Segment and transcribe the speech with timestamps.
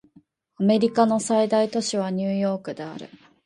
[0.55, 3.07] アメリカの最大都市はニューヨークである